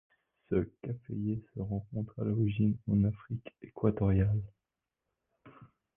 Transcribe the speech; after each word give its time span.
Ce 0.49 0.55
caféier 0.81 1.43
se 1.53 1.59
rencontre 1.61 2.19
à 2.19 2.23
l'origine 2.23 2.75
en 2.87 3.03
Afrique 3.03 3.55
équatoriale. 3.61 4.41